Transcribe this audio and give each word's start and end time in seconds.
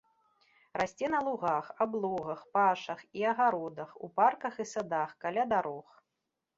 Расце 0.79 1.05
на 1.15 1.19
лугах, 1.27 1.65
аблогах, 1.85 2.41
пашах 2.57 3.05
і 3.21 3.29
агародах, 3.35 3.89
у 4.07 4.13
парках 4.19 4.53
і 4.65 4.71
садах, 4.75 5.09
каля 5.25 5.43
дарог. 5.57 5.89